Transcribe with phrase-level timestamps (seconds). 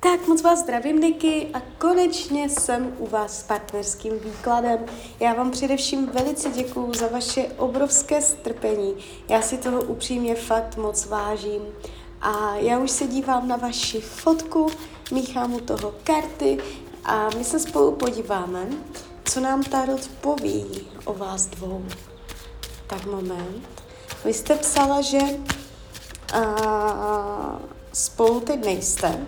[0.00, 4.78] Tak moc vás zdravím, Niky, a konečně jsem u vás s partnerským výkladem.
[5.20, 8.94] Já vám především velice děkuju za vaše obrovské strpení.
[9.28, 11.62] Já si toho upřímně fakt moc vážím.
[12.20, 14.66] A já už se dívám na vaši fotku,
[15.12, 16.58] míchám u toho karty
[17.04, 18.66] a my se spolu podíváme,
[19.24, 21.84] co nám Tarot poví o vás dvou.
[22.86, 23.68] Tak moment.
[24.24, 25.18] Vy jste psala, že
[26.34, 27.60] a,
[27.92, 29.26] spolu teď nejste,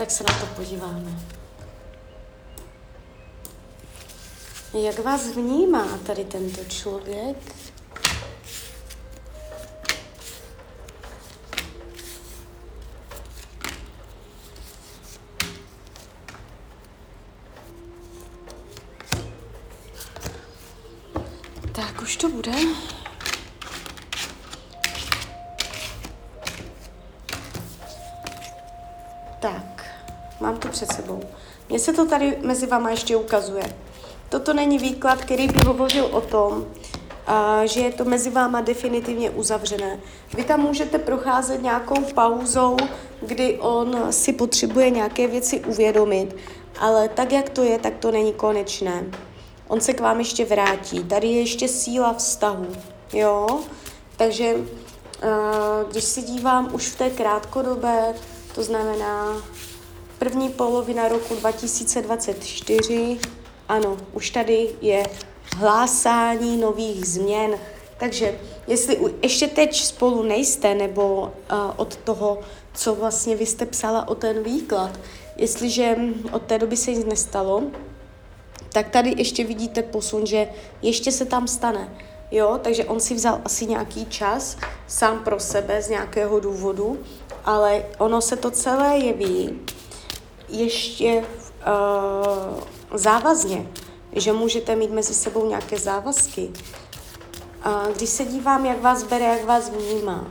[0.00, 1.10] tak se na to podíváme.
[4.72, 7.36] Jak vás vnímá tady tento člověk?
[21.72, 22.52] Tak už to bude.
[29.40, 29.69] Tak.
[30.40, 31.20] Mám to před sebou.
[31.68, 33.76] Mně se to tady mezi váma ještě ukazuje.
[34.28, 36.66] Toto není výklad, který by hovořil o tom,
[37.26, 40.00] a, že je to mezi váma definitivně uzavřené.
[40.34, 42.76] Vy tam můžete procházet nějakou pauzou,
[43.22, 46.36] kdy on si potřebuje nějaké věci uvědomit,
[46.80, 49.04] ale tak, jak to je, tak to není konečné.
[49.68, 51.04] On se k vám ještě vrátí.
[51.04, 52.66] Tady je ještě síla vztahu,
[53.12, 53.46] jo?
[54.16, 54.54] Takže
[55.90, 58.14] když se dívám už v té krátkodobé,
[58.54, 59.36] to znamená
[60.20, 63.18] První polovina roku 2024,
[63.68, 65.02] ano, už tady je
[65.56, 67.58] hlásání nových změn.
[67.98, 72.38] Takže jestli ještě teď spolu nejste, nebo uh, od toho,
[72.74, 75.00] co vlastně vy jste psala o ten výklad,
[75.36, 75.96] jestliže
[76.32, 77.62] od té doby se nic nestalo,
[78.72, 80.48] tak tady ještě vidíte posun, že
[80.82, 81.96] ještě se tam stane.
[82.30, 86.98] Jo, takže on si vzal asi nějaký čas sám pro sebe z nějakého důvodu,
[87.44, 89.60] ale ono se to celé jeví
[90.50, 93.66] ještě uh, závazně,
[94.12, 96.50] že můžete mít mezi sebou nějaké závazky.
[97.62, 100.26] A když se dívám, jak vás bere, jak vás vnímá,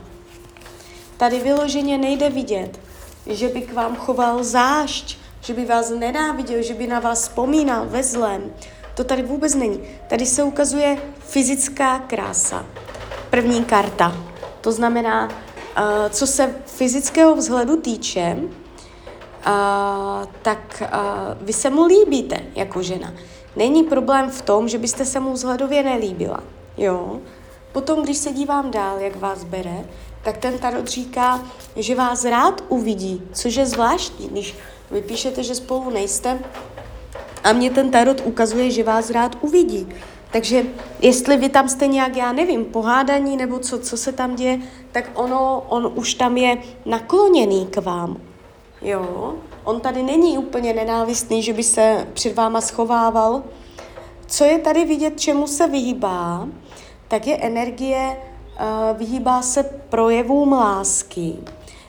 [1.16, 2.80] tady vyloženě nejde vidět,
[3.26, 7.86] že by k vám choval zášť, že by vás nenáviděl, že by na vás vzpomínal
[7.86, 8.54] ve zlém.
[8.94, 9.80] To tady vůbec není.
[10.08, 12.66] Tady se ukazuje fyzická krása.
[13.30, 14.16] První karta.
[14.60, 15.32] To znamená, uh,
[16.10, 18.36] co se fyzického vzhledu týče,
[20.42, 23.12] tak a, vy se mu líbíte jako žena.
[23.56, 26.40] Není problém v tom, že byste se mu vzhledově nelíbila.
[26.76, 27.20] Jo?
[27.72, 29.84] Potom, když se dívám dál, jak vás bere,
[30.22, 31.40] tak ten tarot říká,
[31.76, 34.56] že vás rád uvidí, což je zvláštní, když
[34.90, 36.38] vy píšete, že spolu nejste
[37.44, 39.88] a mě ten tarot ukazuje, že vás rád uvidí.
[40.32, 40.62] Takže
[41.02, 44.58] jestli vy tam jste nějak, já nevím, pohádaní nebo co, co se tam děje,
[44.92, 48.16] tak ono, on už tam je nakloněný k vám.
[48.82, 53.42] Jo, on tady není úplně nenávistný, že by se před váma schovával.
[54.26, 56.48] Co je tady vidět, čemu se vyhýbá,
[57.08, 61.36] tak je energie, uh, vyhýbá se projevům lásky.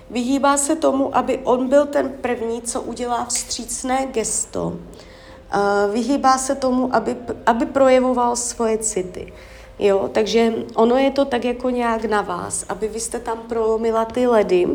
[0.10, 4.64] Vyhýbá se tomu, aby on byl ten první, co udělá vstřícné gesto.
[4.66, 7.16] Uh, vyhýbá se tomu, aby,
[7.46, 9.34] aby projevoval svoje city.
[9.80, 14.06] Jo, takže ono je to tak jako nějak na vás, aby vy jste tam prolomila
[14.06, 14.68] ty ledy,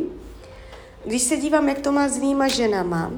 [1.06, 3.10] když se dívám, jak to má s dvíma ženama,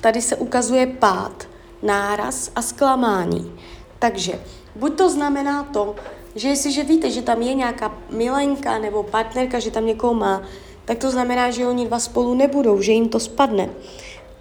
[0.00, 1.48] tady se ukazuje pád,
[1.82, 3.52] náraz a zklamání.
[3.98, 4.32] Takže
[4.76, 5.94] buď to znamená to,
[6.34, 10.42] že jestliže víte, že tam je nějaká milenka nebo partnerka, že tam někoho má,
[10.84, 13.70] tak to znamená, že oni dva spolu nebudou, že jim to spadne.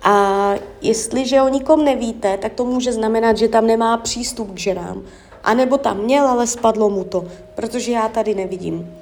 [0.01, 5.01] A jestliže o nikom nevíte, tak to může znamenat, že tam nemá přístup k ženám.
[5.43, 8.95] A nebo tam měl, ale spadlo mu to, protože já tady nevidím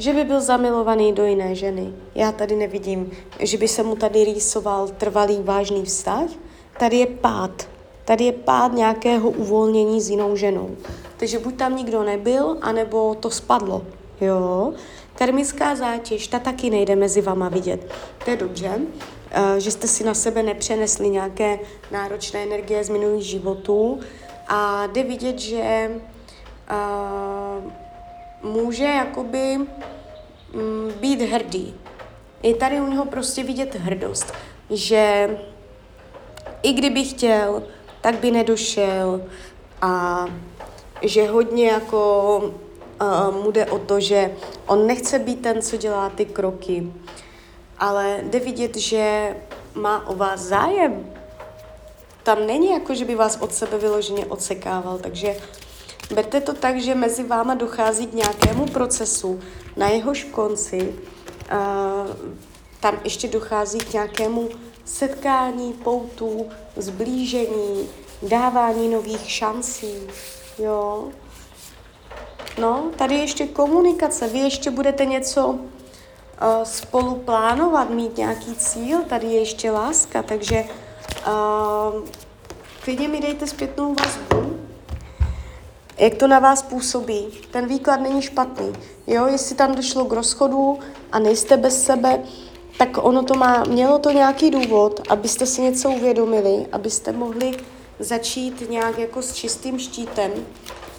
[0.00, 1.92] že by byl zamilovaný do jiné ženy.
[2.14, 6.30] Já tady nevidím, že by se mu tady rýsoval trvalý vážný vztah.
[6.78, 7.68] Tady je pád.
[8.04, 10.76] Tady je pád nějakého uvolnění s jinou ženou.
[11.16, 13.82] Takže buď tam nikdo nebyl, anebo to spadlo.
[14.20, 14.72] Jo?
[15.14, 17.92] Karmická zátěž, ta taky nejde mezi vama vidět.
[18.24, 18.80] To je dobře,
[19.30, 21.58] eh, že jste si na sebe nepřenesli nějaké
[21.90, 24.00] náročné energie z minulých životů
[24.48, 25.90] a jde vidět, že
[26.70, 27.72] uh,
[28.42, 31.74] může jakoby mm, být hrdý.
[32.42, 34.32] Je tady u něho prostě vidět hrdost,
[34.70, 35.36] že
[36.62, 37.62] i kdyby chtěl,
[38.00, 39.22] tak by nedošel
[39.82, 40.26] a
[41.02, 42.36] že hodně jako
[43.00, 44.34] uh, mu jde o to, že
[44.66, 46.92] on nechce být ten, co dělá ty kroky,
[47.78, 49.36] ale jde vidět, že
[49.74, 51.12] má o vás zájem.
[52.22, 55.36] Tam není jako, že by vás od sebe vyloženě odsekával, takže
[56.14, 59.40] Berte to tak, že mezi váma dochází k nějakému procesu,
[59.76, 60.94] na jehož konci
[62.80, 64.48] tam ještě dochází k nějakému
[64.84, 67.88] setkání, poutu, zblížení,
[68.22, 69.94] dávání nových šancí,
[70.58, 71.08] jo.
[72.58, 75.58] No, tady ještě komunikace, vy ještě budete něco uh,
[76.62, 80.64] spolu plánovat, mít nějaký cíl, tady je ještě láska, takže
[81.26, 82.02] uh,
[82.84, 84.60] klidně mi dejte zpětnou vazbu,
[86.00, 87.26] jak to na vás působí.
[87.50, 88.72] Ten výklad není špatný.
[89.06, 90.78] Jo, jestli tam došlo k rozchodu
[91.12, 92.22] a nejste bez sebe,
[92.78, 97.52] tak ono to má, mělo to nějaký důvod, abyste si něco uvědomili, abyste mohli
[97.98, 100.30] začít nějak jako s čistým štítem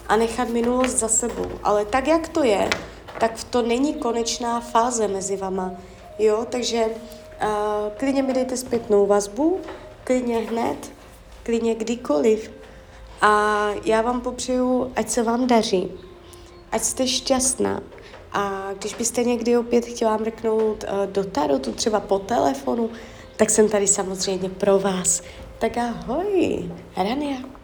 [0.08, 1.46] a nechat minulost za sebou.
[1.62, 2.70] Ale tak, jak to je,
[3.20, 5.72] tak to není konečná fáze mezi vama.
[6.18, 7.48] Jo, takže uh,
[7.96, 9.60] klidně mi dejte zpětnou vazbu,
[10.04, 10.92] klidně hned,
[11.42, 12.61] klidně kdykoliv.
[13.22, 15.90] A já vám popřeju, ať se vám daří,
[16.72, 17.82] ať jste šťastná.
[18.32, 22.90] A když byste někdy opět chtěla mrknout uh, do tarotu, třeba po telefonu,
[23.36, 25.22] tak jsem tady samozřejmě pro vás.
[25.58, 27.61] Tak ahoj, Rania.